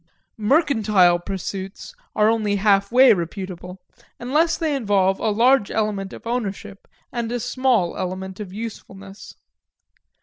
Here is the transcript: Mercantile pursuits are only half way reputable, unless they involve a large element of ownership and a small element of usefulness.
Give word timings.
Mercantile 0.39 1.19
pursuits 1.19 1.93
are 2.15 2.27
only 2.27 2.55
half 2.55 2.91
way 2.91 3.13
reputable, 3.13 3.77
unless 4.17 4.57
they 4.57 4.73
involve 4.75 5.19
a 5.19 5.29
large 5.29 5.69
element 5.69 6.11
of 6.11 6.25
ownership 6.25 6.87
and 7.11 7.31
a 7.31 7.39
small 7.39 7.95
element 7.95 8.39
of 8.39 8.51
usefulness. 8.51 9.35